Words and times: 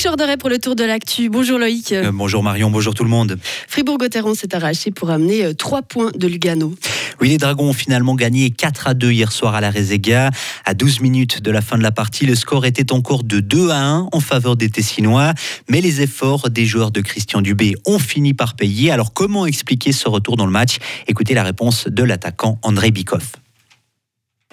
Loïc 0.00 0.08
Jorderet 0.08 0.36
pour 0.38 0.48
le 0.48 0.58
tour 0.58 0.76
de 0.76 0.84
l'actu. 0.84 1.28
Bonjour 1.28 1.58
Loïc. 1.58 1.92
Euh, 1.92 2.10
bonjour 2.10 2.42
Marion, 2.42 2.70
bonjour 2.70 2.94
tout 2.94 3.04
le 3.04 3.10
monde. 3.10 3.36
Fribourg-Gotteron 3.68 4.34
s'est 4.34 4.54
arraché 4.54 4.90
pour 4.90 5.10
amener 5.10 5.54
3 5.54 5.78
euh, 5.78 5.82
points 5.82 6.10
de 6.14 6.26
Lugano. 6.26 6.74
Oui, 7.20 7.28
les 7.28 7.36
Dragons 7.36 7.68
ont 7.68 7.74
finalement 7.74 8.14
gagné 8.14 8.48
4 8.48 8.88
à 8.88 8.94
2 8.94 9.10
hier 9.10 9.30
soir 9.30 9.54
à 9.54 9.60
la 9.60 9.70
Rezega. 9.70 10.30
À 10.64 10.72
12 10.72 11.00
minutes 11.00 11.42
de 11.42 11.50
la 11.50 11.60
fin 11.60 11.76
de 11.76 11.82
la 11.82 11.92
partie, 11.92 12.24
le 12.24 12.34
score 12.34 12.64
était 12.64 12.92
encore 12.92 13.24
de 13.24 13.40
2 13.40 13.68
à 13.68 13.82
1 13.82 14.08
en 14.10 14.20
faveur 14.20 14.56
des 14.56 14.70
Tessinois. 14.70 15.34
Mais 15.68 15.82
les 15.82 16.00
efforts 16.00 16.48
des 16.48 16.64
joueurs 16.64 16.92
de 16.92 17.02
Christian 17.02 17.42
Dubé 17.42 17.74
ont 17.84 17.98
fini 17.98 18.32
par 18.32 18.56
payer. 18.56 18.90
Alors 18.90 19.12
comment 19.12 19.44
expliquer 19.44 19.92
ce 19.92 20.08
retour 20.08 20.36
dans 20.36 20.46
le 20.46 20.52
match? 20.52 20.78
Écoutez 21.08 21.34
la 21.34 21.42
réponse 21.42 21.88
de 21.88 22.02
l'attaquant 22.04 22.58
André 22.62 22.90
Bikoff. 22.90 23.32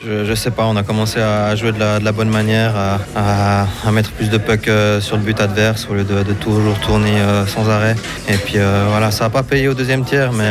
Je, 0.06 0.36
sais 0.36 0.52
pas, 0.52 0.66
on 0.66 0.76
a 0.76 0.84
commencé 0.84 1.20
à 1.20 1.56
jouer 1.56 1.72
de 1.72 1.80
la, 1.80 2.12
bonne 2.12 2.30
manière, 2.30 2.76
à, 3.16 3.92
mettre 3.92 4.12
plus 4.12 4.30
de 4.30 4.38
puck 4.38 4.68
euh, 4.68 5.02
sur 5.02 5.18
le 5.18 5.24
but 5.24 5.42
adverse 5.42 5.88
au 5.90 5.96
lieu 5.96 6.04
de, 6.04 6.34
toujours 6.34 6.80
tourner 6.80 7.20
euh, 7.20 7.48
sans 7.48 7.68
arrêt. 7.68 7.96
Et 8.30 8.38
puis 8.38 8.54
euh, 8.58 8.86
voilà, 8.90 9.10
ça 9.10 9.24
n'a 9.24 9.30
pas 9.32 9.42
payé 9.42 9.68
au 9.68 9.74
deuxième 9.74 10.06
tiers, 10.06 10.32
mais 10.34 10.48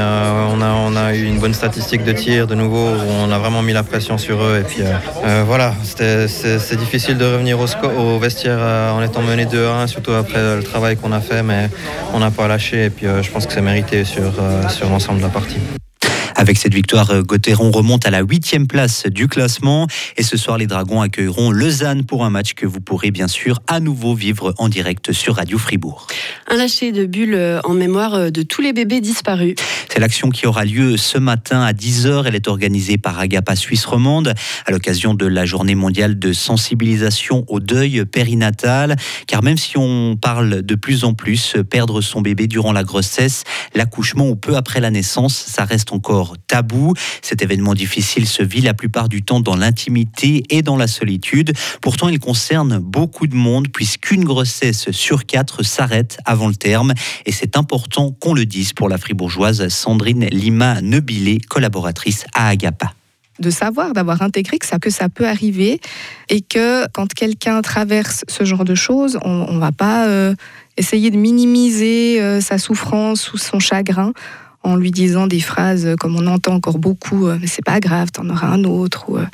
on, 0.51 0.97
a, 0.97 1.15
eu 1.15 1.25
une 1.25 1.39
bonne 1.39 1.55
statistique 1.55 2.03
de 2.03 2.11
tir 2.11 2.49
de 2.49 2.57
nouveau, 2.57 2.89
on 3.21 3.31
a 3.31 3.39
vraiment 3.39 3.63
mis 3.63 3.73
la 3.73 3.85
pression 3.85 4.19
sur 4.19 4.43
eux. 4.43 4.59
Et 4.61 4.65
puis 4.65 4.83
voilà, 5.47 5.75
c'est 5.85 6.77
difficile 6.77 7.17
de 7.17 7.25
revenir 7.25 7.57
au, 7.61 8.19
vestiaire 8.19 8.59
en 8.59 9.01
étant 9.01 9.23
mené 9.23 9.45
2-1, 9.47 9.87
surtout 9.87 10.13
après 10.13 10.57
le 10.57 10.63
travail 10.65 10.97
qu'on 10.97 11.13
a 11.13 11.21
fait, 11.21 11.45
mais 11.45 11.71
on 12.13 12.19
n'a 12.19 12.33
pas 12.33 12.49
lâché. 12.49 12.87
Et 12.87 12.91
puis 12.91 13.07
je 13.23 13.31
pense 13.31 13.47
que 13.47 13.53
c'est 13.53 13.63
mérité 13.63 14.05
sur 14.05 14.33
l'ensemble 14.91 15.19
de 15.21 15.25
la 15.25 15.31
partie. 15.31 15.61
Avec 16.39 16.59
cette 16.59 16.75
victoire, 16.75 17.11
euh, 17.13 17.23
Gauthieron 17.23 17.71
remonte 17.71 18.07
à 18.07 18.11
la 18.11 18.21
huitième 18.21 18.67
place 18.67 19.07
du 19.07 19.27
classement. 19.27 19.87
Et 20.19 20.23
ce 20.23 20.37
soir, 20.37 20.59
les 20.59 20.67
Dragons 20.67 21.01
accueilleront 21.01 21.51
Lausanne 21.51 22.05
pour 22.05 22.27
un 22.27 22.31
match 22.31 22.53
que 22.53 22.67
vous 22.67 22.81
pourrez 22.81 23.11
bien 23.11 23.27
sûr 23.27 23.61
à 23.67 23.81
nouveau 23.81 24.15
vivre 24.15 24.53
en 24.59 24.69
direct 24.69 25.13
sur 25.13 25.37
Radio 25.37 25.57
Fribourg. 25.57 26.07
Un 26.49 26.57
lâcher 26.57 26.93
de 26.93 27.07
bulles 27.07 27.35
euh, 27.35 27.61
en 27.65 27.73
mémoire 27.73 28.15
euh, 28.15 28.31
de 28.31 28.43
tous 28.43 28.61
les 28.61 28.75
bébés 28.75 29.01
disparus. 29.01 29.55
C'est 29.89 29.99
l'action 29.99 30.29
qui 30.29 30.47
aura 30.47 30.67
lieu 30.67 30.99
ce 30.99 31.17
matin 31.17 31.63
à 31.63 31.73
10h. 31.73 32.25
Elle 32.27 32.35
est 32.35 32.49
organisée 32.49 32.99
par 32.99 33.19
Agapa 33.19 33.57
Suisse 33.57 33.87
Romande 33.87 34.35
à 34.67 34.71
l'occasion 34.73 35.15
de 35.15 35.25
la 35.25 35.47
journée 35.47 35.75
mondiale 35.75 36.19
de 36.19 36.35
sensibilisation 36.35 37.47
au 37.49 37.61
deuil 37.61 38.05
périnatal. 38.05 38.97
Car 39.27 39.43
même 39.43 39.57
si 39.57 39.79
on 39.79 40.19
parle 40.21 40.61
de 40.61 40.75
plus 40.75 41.05
en 41.05 41.15
plus, 41.15 41.57
perdre 41.71 42.03
son 42.03 42.21
bébé 42.21 42.47
durant 42.47 42.73
la 42.73 42.85
grossesse, 42.85 43.45
l'accouchement 43.75 44.29
ou 44.29 44.37
peu 44.37 44.55
après 44.57 44.81
la 44.81 44.91
naissance, 44.91 45.35
ça 45.35 45.65
reste 45.65 45.93
encore 45.93 46.26
tabou. 46.37 46.95
Cet 47.23 47.43
événement 47.43 47.75
difficile 47.75 48.27
se 48.27 48.43
vit 48.43 48.61
la 48.61 48.75
plupart 48.75 49.09
du 49.09 49.23
temps 49.23 49.41
dans 49.41 49.57
l'intimité 49.57 50.43
et 50.51 50.63
dans 50.63 50.77
la 50.77 50.87
solitude. 50.87 51.53
Pourtant, 51.81 52.09
il 52.09 52.19
concerne 52.19 52.79
beaucoup 52.79 53.27
de 53.27 53.37
monde 53.37 53.69
puisqu'une 53.69 54.25
grossesse 54.25 54.91
sur 54.91 55.27
quatre 55.27 55.63
s'arrête 55.63 56.19
avant 56.25 56.49
le 56.49 56.57
terme. 56.57 56.95
Et 57.27 57.33
c'est 57.33 57.57
important 57.57 58.13
qu'on 58.13 58.35
le 58.35 58.47
dise 58.47 58.73
pour 58.73 58.89
la 58.89 58.99
fribourgeoise 58.99 59.69
Sandrine 59.69 60.27
Lima 60.27 60.81
Nebilé, 60.81 61.39
collaboratrice 61.39 62.25
à 62.35 62.49
Agapa 62.49 62.93
de 63.39 63.51
savoir, 63.51 63.93
d'avoir 63.93 64.23
intégré 64.23 64.59
que 64.59 64.67
ça, 64.67 64.79
que 64.79 64.91
ça 64.91 65.09
peut 65.09 65.27
arriver 65.27 65.81
et 66.29 66.41
que 66.41 66.87
quand 66.93 67.13
quelqu'un 67.13 67.61
traverse 67.63 68.25
ce 68.29 68.45
genre 68.45 68.65
de 68.65 68.75
choses, 68.75 69.19
on 69.23 69.53
ne 69.53 69.59
va 69.59 69.73
pas 69.73 70.07
euh, 70.07 70.35
essayer 70.77 71.11
de 71.11 71.17
minimiser 71.17 72.21
euh, 72.21 72.41
sa 72.41 72.59
souffrance 72.59 73.33
ou 73.33 73.39
son 73.39 73.59
chagrin 73.59 74.13
en 74.67 74.77
lui 74.77 74.91
disant 74.91 75.27
des 75.27 75.41
phrases 75.41 75.95
comme 76.01 76.17
on 76.17 76.27
entend 76.27 76.55
encore 76.55 76.79
beaucoup, 76.79 77.27
euh, 77.27 77.39
mais 77.41 77.47
c'est 77.47 77.65
pas 77.65 77.81
grave, 77.81 78.11
t'en 78.11 78.29
auras 78.29 78.49
un 78.49 78.65
autre, 78.65 79.09
ou 79.09 79.17
euh, 79.17 79.25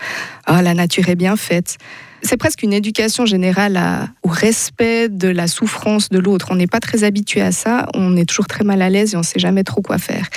ah, 0.47 0.63
la 0.63 0.75
nature 0.75 1.09
est 1.09 1.17
bien 1.17 1.37
faite. 1.37 1.79
C'est 2.23 2.37
presque 2.37 2.63
une 2.63 2.73
éducation 2.73 3.27
générale 3.27 3.81
au 4.23 4.29
respect 4.29 5.09
de 5.09 5.27
la 5.27 5.49
souffrance 5.49 6.09
de 6.09 6.21
l'autre. 6.21 6.49
On 6.51 6.55
n'est 6.55 6.69
pas 6.69 6.79
très 6.79 7.03
habitué 7.03 7.41
à 7.41 7.51
ça, 7.51 7.89
on 7.95 8.17
est 8.17 8.27
toujours 8.27 8.47
très 8.47 8.63
mal 8.63 8.81
à 8.81 8.91
l'aise 8.91 9.15
et 9.15 9.17
on 9.17 9.25
sait 9.25 9.41
jamais 9.41 9.65
trop 9.65 9.83
quoi 9.83 9.99
faire. 9.99 10.29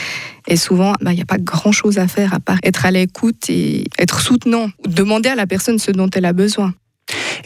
Et 0.48 0.56
souvent, 0.56 0.94
bah, 1.02 1.12
il 1.12 1.16
n'y 1.16 1.22
a 1.22 1.26
pas 1.26 1.38
grand-chose 1.38 2.00
à 2.00 2.08
faire 2.08 2.34
à 2.34 2.40
part 2.40 2.58
être 2.64 2.88
à 2.88 2.92
l'écoute 2.92 3.50
et 3.50 3.86
être 4.00 4.20
soutenant, 4.22 4.70
demander 4.88 5.30
à 5.30 5.36
la 5.36 5.46
personne 5.46 5.78
ce 5.78 5.92
dont 5.92 6.10
elle 6.16 6.26
a 6.26 6.34
besoin. 6.34 6.74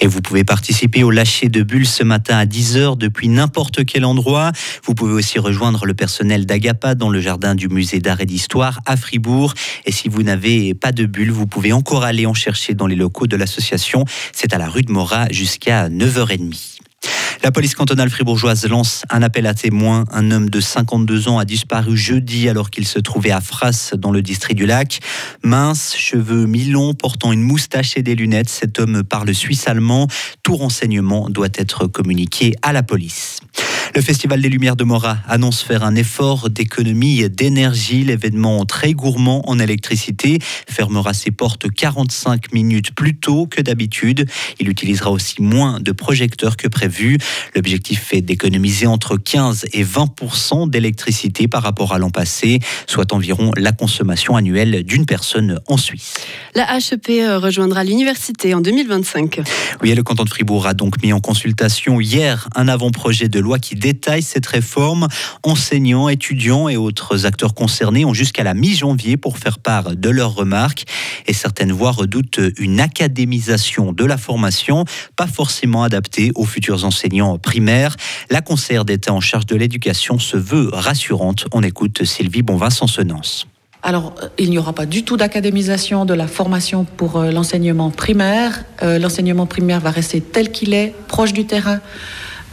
Et 0.02 0.08
vous 0.08 0.22
pouvez 0.22 0.44
participer 0.44 1.04
au 1.04 1.12
lâcher 1.12 1.50
de 1.50 1.62
bulles 1.62 1.86
ce 1.88 2.04
matin 2.04 2.38
à 2.38 2.46
10h 2.46 2.98
depuis 2.98 3.28
n'importe 3.28 3.86
quel 3.86 4.06
endroit. 4.06 4.52
Vous 4.84 4.94
pouvez 4.94 5.14
aussi 5.14 5.40
rejoindre 5.40 5.86
le 5.86 5.94
personnel 5.94 6.46
d'Agapa 6.46 6.96
dans 6.96 7.10
le 7.10 7.20
jardin 7.20 7.54
du 7.56 7.68
musée 7.68 8.00
d'art 8.00 8.22
et 8.22 8.26
d'histoire 8.26 8.80
à 8.86 8.96
Fribourg. 8.96 9.54
Et 9.86 9.92
si 9.92 10.08
vous 10.08 10.24
n'avez 10.24 10.74
pas 10.74 10.92
de 10.92 11.06
bulles, 11.06 11.32
vous 11.32 11.48
pouvez 11.48 11.74
encore 11.74 12.04
aller 12.04 12.26
en 12.26 12.34
chercher 12.34 12.74
dans 12.74 12.88
les 12.88 12.96
locaux 12.96 13.28
de 13.28 13.36
l'association. 13.36 14.06
C'est 14.32 14.54
à 14.54 14.58
la 14.58 14.70
rue 14.70 14.84
de 14.84 14.92
Morat 14.92 15.28
jusqu'à 15.32 15.90
9h30. 15.90 16.79
La 17.42 17.52
police 17.52 17.74
cantonale 17.74 18.10
fribourgeoise 18.10 18.68
lance 18.68 19.04
un 19.10 19.22
appel 19.22 19.48
à 19.48 19.54
témoins. 19.54 20.04
Un 20.12 20.30
homme 20.32 20.50
de 20.50 20.60
52 20.60 21.30
ans 21.30 21.40
a 21.40 21.46
disparu 21.46 21.96
jeudi 21.96 22.50
alors 22.50 22.70
qu'il 22.70 22.86
se 22.86 23.00
trouvait 23.00 23.32
à 23.32 23.40
Fras 23.40 23.94
dans 23.98 24.12
le 24.12 24.22
district 24.22 24.58
du 24.58 24.66
lac. 24.66 25.00
Mince, 25.42 25.96
cheveux 25.96 26.46
mi-longs, 26.46 26.94
portant 26.94 27.32
une 27.32 27.42
moustache 27.42 27.96
et 27.96 28.04
des 28.04 28.16
lunettes, 28.16 28.50
cet 28.50 28.78
homme 28.78 29.04
parle 29.04 29.34
suisse-allemand. 29.34 30.08
Tout 30.44 30.58
renseignement 30.58 31.30
doit 31.30 31.48
être 31.56 31.88
communiqué 31.88 32.56
à 32.62 32.74
la 32.74 32.84
police. 32.84 33.40
Le 33.96 34.02
Festival 34.02 34.42
des 34.42 34.50
Lumières 34.50 34.76
de 34.76 34.84
Morat 34.84 35.18
annonce 35.28 35.64
faire 35.64 35.84
un 35.84 35.96
effort 35.96 36.50
d'économie 36.50 37.28
d'énergie. 37.30 38.04
L'événement 38.04 38.66
très 38.66 38.94
gourmand 38.94 39.42
en 39.50 39.58
électricité 39.58 40.40
fermera 40.70 41.14
ses 41.14 41.32
portes 41.32 41.70
45 41.72 42.54
minutes 42.54 42.94
plus 42.94 43.16
tôt 43.16 43.48
que 43.48 43.62
d'habitude. 43.62 44.30
Il 44.60 44.70
utilisera 44.70 45.12
aussi 45.12 45.42
moins 45.42 45.80
de 45.80 45.92
projecteurs 45.92 46.56
que 46.56 46.68
prévu. 46.68 47.18
L'objectif 47.56 48.14
est 48.14 48.22
d'économiser 48.22 48.86
entre 48.86 49.18
15 49.18 49.66
et 49.74 49.84
20 49.84 50.68
d'électricité 50.68 51.48
par 51.48 51.64
rapport 51.64 51.94
à 51.94 51.98
l'an 51.98 52.12
passé, 52.12 52.60
soit 52.86 53.12
environ 53.12 53.52
la 53.58 53.72
consommation 53.72 54.36
annuelle 54.36 54.84
d'une 54.84 55.06
personne 55.06 55.60
en 55.68 55.78
Suisse. 55.78 56.14
La 56.54 56.78
HEP 56.78 57.10
euh, 57.10 57.40
rejoindra 57.40 57.84
l'université 57.84 58.54
en 58.54 58.62
2025. 58.62 59.42
Oui, 59.82 59.94
le 59.94 60.04
canton 60.04 60.24
de 60.24 60.30
Fribourg 60.30 60.68
a 60.68 60.74
donc 60.74 61.02
mis 61.02 61.12
en 61.12 61.20
consultation 61.20 62.00
hier 62.00 62.48
un 62.56 62.68
avant-projet 62.68 63.30
de 63.30 63.40
loi 63.40 63.58
qui 63.60 63.79
détaille 63.80 64.22
cette 64.22 64.46
réforme. 64.46 65.08
Enseignants, 65.44 66.10
étudiants 66.10 66.70
et 66.70 66.78
autres 66.78 67.26
acteurs 67.26 67.54
concernés 67.54 68.06
ont 68.06 68.14
jusqu'à 68.14 68.44
la 68.44 68.54
mi-janvier 68.54 69.18
pour 69.18 69.38
faire 69.38 69.60
part 69.60 69.96
de 69.96 70.10
leurs 70.10 70.36
remarques. 70.36 70.86
Et 71.28 71.34
certaines 71.34 71.72
voix 71.72 71.92
redoutent 71.92 72.40
une 72.58 72.80
académisation 72.80 73.92
de 73.94 74.06
la 74.06 74.18
formation, 74.18 74.86
pas 75.16 75.28
forcément 75.28 75.84
adaptée 75.84 76.32
aux 76.36 76.46
futurs 76.46 76.86
enseignants 76.86 77.38
primaires. 77.38 77.96
La 78.30 78.42
conseillère 78.42 78.86
d'État 78.86 79.14
en 79.14 79.22
charge 79.22 79.46
de 79.46 79.56
l'éducation 79.56 80.20
se 80.20 80.38
veut 80.38 80.70
rassurante. 80.72 81.46
On 81.54 81.64
écoute 81.64 82.04
Sylvie 82.04 82.44
Bonvin-Sensonance. 82.44 83.48
Alors, 83.82 84.14
euh, 84.22 84.28
il 84.38 84.50
n'y 84.50 84.58
aura 84.58 84.74
pas 84.74 84.86
du 84.86 85.04
tout 85.04 85.18
d'académisation 85.18 86.06
de 86.06 86.14
la 86.14 86.28
formation 86.28 86.86
pour 86.86 87.18
euh, 87.18 87.32
l'enseignement 87.32 87.92
primaire. 87.92 88.66
Euh, 88.82 89.00
l'enseignement 89.00 89.46
primaire 89.46 89.80
va 89.80 89.92
rester 89.92 90.20
tel 90.20 90.52
qu'il 90.52 90.74
est, 90.74 90.94
proche 91.08 91.34
du 91.34 91.46
terrain. 91.46 91.80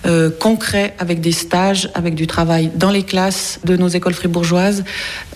Euh, 0.04 0.30
concret 0.30 0.94
avec 0.98 1.20
des 1.20 1.32
stages, 1.32 1.88
avec 1.94 2.14
du 2.14 2.26
travail 2.26 2.70
dans 2.74 2.90
les 2.90 3.02
classes 3.02 3.60
de 3.64 3.76
nos 3.76 3.88
écoles 3.88 4.12
fribourgeoises. 4.12 4.84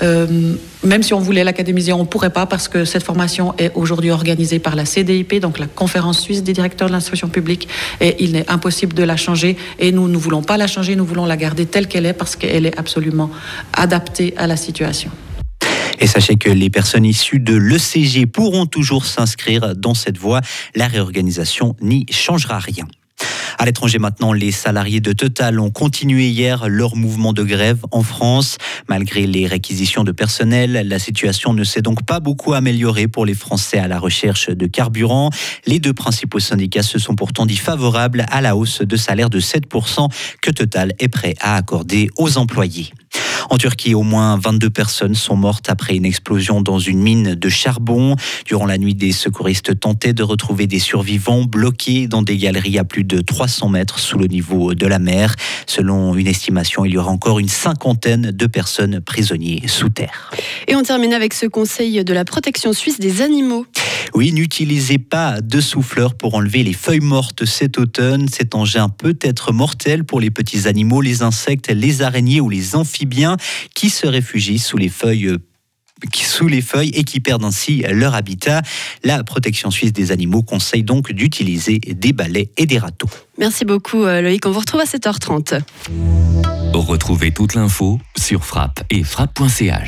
Euh, 0.02 0.54
même 0.84 1.02
si 1.02 1.14
on 1.14 1.18
voulait 1.18 1.44
l'académiser, 1.44 1.92
on 1.92 2.00
ne 2.00 2.04
pourrait 2.04 2.30
pas 2.30 2.46
parce 2.46 2.68
que 2.68 2.84
cette 2.84 3.02
formation 3.02 3.54
est 3.58 3.72
aujourd'hui 3.74 4.10
organisée 4.10 4.58
par 4.58 4.76
la 4.76 4.84
CDIP, 4.84 5.40
donc 5.40 5.58
la 5.58 5.66
Conférence 5.66 6.20
suisse 6.20 6.42
des 6.42 6.52
directeurs 6.52 6.88
de 6.88 6.92
l'instruction 6.92 7.28
publique, 7.28 7.68
et 8.00 8.22
il 8.22 8.36
est 8.36 8.48
impossible 8.50 8.92
de 8.94 9.02
la 9.02 9.16
changer. 9.16 9.56
Et 9.78 9.92
nous 9.92 10.08
ne 10.08 10.16
voulons 10.16 10.42
pas 10.42 10.56
la 10.56 10.66
changer, 10.66 10.94
nous 10.94 11.06
voulons 11.06 11.26
la 11.26 11.36
garder 11.36 11.66
telle 11.66 11.88
qu'elle 11.88 12.06
est 12.06 12.12
parce 12.12 12.36
qu'elle 12.36 12.66
est 12.66 12.78
absolument 12.78 13.30
adaptée 13.72 14.34
à 14.36 14.46
la 14.46 14.56
situation. 14.56 15.10
Et 15.98 16.06
sachez 16.06 16.36
que 16.36 16.50
les 16.50 16.70
personnes 16.70 17.04
issues 17.04 17.40
de 17.40 17.56
l'ECG 17.56 18.26
pourront 18.26 18.66
toujours 18.66 19.04
s'inscrire 19.04 19.74
dans 19.74 19.94
cette 19.94 20.18
voie. 20.18 20.40
La 20.74 20.86
réorganisation 20.86 21.76
n'y 21.80 22.06
changera 22.10 22.58
rien. 22.58 22.86
À 23.60 23.66
l'étranger 23.66 23.98
maintenant, 23.98 24.32
les 24.32 24.52
salariés 24.52 25.00
de 25.00 25.12
Total 25.12 25.60
ont 25.60 25.70
continué 25.70 26.30
hier 26.30 26.66
leur 26.66 26.96
mouvement 26.96 27.34
de 27.34 27.42
grève 27.42 27.84
en 27.90 28.02
France. 28.02 28.56
Malgré 28.88 29.26
les 29.26 29.46
réquisitions 29.46 30.02
de 30.02 30.12
personnel, 30.12 30.88
la 30.88 30.98
situation 30.98 31.52
ne 31.52 31.62
s'est 31.62 31.82
donc 31.82 32.06
pas 32.06 32.20
beaucoup 32.20 32.54
améliorée 32.54 33.06
pour 33.06 33.26
les 33.26 33.34
Français 33.34 33.78
à 33.78 33.86
la 33.86 33.98
recherche 33.98 34.48
de 34.48 34.66
carburant. 34.66 35.28
Les 35.66 35.78
deux 35.78 35.92
principaux 35.92 36.40
syndicats 36.40 36.82
se 36.82 36.98
sont 36.98 37.14
pourtant 37.14 37.44
dit 37.44 37.58
favorables 37.58 38.24
à 38.30 38.40
la 38.40 38.56
hausse 38.56 38.80
de 38.80 38.96
salaire 38.96 39.28
de 39.28 39.40
7% 39.40 40.08
que 40.40 40.50
Total 40.50 40.94
est 40.98 41.08
prêt 41.08 41.34
à 41.42 41.56
accorder 41.56 42.08
aux 42.16 42.38
employés. 42.38 42.90
En 43.50 43.58
Turquie, 43.58 43.94
au 43.94 44.02
moins 44.02 44.38
22 44.38 44.70
personnes 44.70 45.16
sont 45.16 45.34
mortes 45.34 45.68
après 45.68 45.96
une 45.96 46.04
explosion 46.04 46.60
dans 46.60 46.78
une 46.78 47.00
mine 47.00 47.34
de 47.34 47.48
charbon. 47.48 48.14
Durant 48.46 48.66
la 48.66 48.78
nuit, 48.78 48.94
des 48.94 49.10
secouristes 49.10 49.78
tentaient 49.80 50.12
de 50.12 50.22
retrouver 50.22 50.68
des 50.68 50.78
survivants 50.78 51.42
bloqués 51.42 52.06
dans 52.06 52.22
des 52.22 52.36
galeries 52.36 52.78
à 52.78 52.84
plus 52.84 53.02
de 53.02 53.20
300 53.20 53.68
mètres 53.68 53.98
sous 53.98 54.18
le 54.18 54.26
niveau 54.26 54.74
de 54.74 54.86
la 54.86 55.00
mer. 55.00 55.34
Selon 55.66 56.14
une 56.14 56.28
estimation, 56.28 56.84
il 56.84 56.92
y 56.92 56.98
aura 56.98 57.10
encore 57.10 57.40
une 57.40 57.48
cinquantaine 57.48 58.30
de 58.30 58.46
personnes 58.46 59.00
prisonniers 59.00 59.62
sous 59.66 59.88
terre. 59.88 60.30
Et 60.68 60.76
on 60.76 60.82
termine 60.82 61.12
avec 61.12 61.34
ce 61.34 61.46
conseil 61.46 62.04
de 62.04 62.12
la 62.12 62.24
protection 62.24 62.72
suisse 62.72 63.00
des 63.00 63.20
animaux. 63.20 63.66
Oui, 64.14 64.32
n'utilisez 64.32 64.98
pas 64.98 65.40
de 65.40 65.60
souffleur 65.60 66.14
pour 66.14 66.34
enlever 66.34 66.62
les 66.62 66.72
feuilles 66.72 67.00
mortes 67.00 67.44
cet 67.44 67.78
automne. 67.78 68.28
Cet 68.28 68.54
engin 68.54 68.88
peut 68.88 69.18
être 69.20 69.52
mortel 69.52 70.04
pour 70.04 70.20
les 70.20 70.30
petits 70.30 70.66
animaux, 70.66 71.00
les 71.00 71.22
insectes, 71.22 71.70
les 71.70 72.02
araignées 72.02 72.40
ou 72.40 72.48
les 72.48 72.74
amphibiens 72.74 73.36
qui 73.74 73.90
se 73.90 74.06
réfugient 74.06 74.58
sous 74.58 74.76
les 74.76 74.88
feuilles 74.88 75.36
sous 76.14 76.48
les 76.48 76.62
feuilles 76.62 76.90
et 76.94 77.04
qui 77.04 77.20
perdent 77.20 77.44
ainsi 77.44 77.84
leur 77.90 78.14
habitat. 78.14 78.62
La 79.04 79.22
protection 79.24 79.70
suisse 79.70 79.92
des 79.92 80.12
animaux 80.12 80.42
conseille 80.42 80.82
donc 80.82 81.12
d'utiliser 81.12 81.78
des 81.78 82.12
balais 82.12 82.50
et 82.56 82.66
des 82.66 82.78
râteaux. 82.78 83.10
Merci 83.38 83.64
beaucoup 83.64 84.04
euh, 84.04 84.20
Loïc, 84.20 84.46
on 84.46 84.50
vous 84.50 84.60
retrouve 84.60 84.80
à 84.80 84.84
7h30. 84.84 85.60
Retrouvez 86.72 87.32
toute 87.32 87.54
l'info 87.54 88.00
sur 88.16 88.44
frappe 88.44 88.82
et 88.90 89.02
frappe.ch. 89.04 89.76